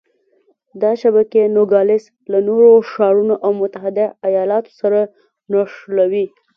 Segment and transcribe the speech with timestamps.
[0.81, 4.99] دا شبکې نوګالس له نورو ښارونو او متحده ایالتونو سره
[5.51, 6.25] نښلوي.